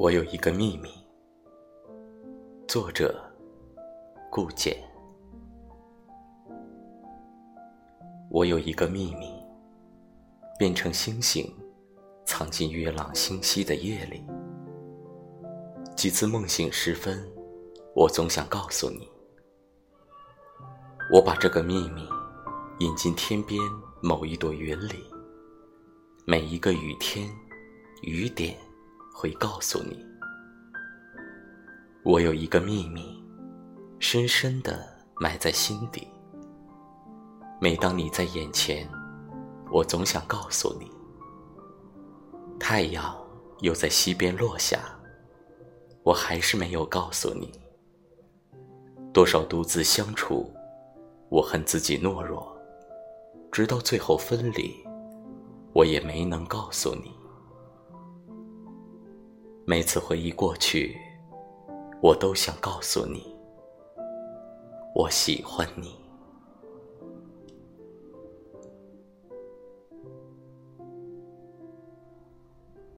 [0.00, 0.88] 我有一个秘密。
[2.66, 3.22] 作者：
[4.30, 4.82] 顾简。
[8.30, 9.30] 我有一个秘密，
[10.58, 11.54] 变成星星，
[12.24, 14.24] 藏进月朗星稀的夜里。
[15.94, 17.22] 几次梦醒时分，
[17.94, 19.06] 我总想告诉你，
[21.12, 22.08] 我把这个秘密
[22.78, 23.60] 引进天边
[24.00, 25.04] 某一朵云里。
[26.24, 27.30] 每一个雨天，
[28.00, 28.56] 雨点。
[29.20, 30.02] 会告诉你，
[32.02, 33.22] 我有一个秘密，
[33.98, 36.08] 深深的埋在心底。
[37.60, 38.88] 每当你在眼前，
[39.70, 40.90] 我总想告诉你，
[42.58, 43.14] 太阳
[43.58, 44.78] 又在西边落下，
[46.02, 47.52] 我还是没有告诉你。
[49.12, 50.50] 多少独自相处，
[51.28, 52.56] 我恨自己懦弱，
[53.52, 54.74] 直到最后分离，
[55.74, 57.19] 我也没能告诉你。
[59.70, 60.98] 每次回忆过去，
[62.02, 63.24] 我都想告诉你，
[64.96, 65.94] 我喜欢你。